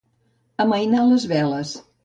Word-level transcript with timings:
Amainar 0.65 1.05
les 1.11 1.29
veles. 1.37 1.79